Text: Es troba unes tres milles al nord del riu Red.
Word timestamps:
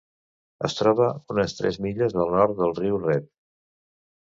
Es 0.69 0.75
troba 0.79 1.09
unes 1.35 1.53
tres 1.59 1.79
milles 1.87 2.17
al 2.25 2.33
nord 2.39 2.59
del 2.63 2.75
riu 2.83 3.01
Red. 3.07 3.31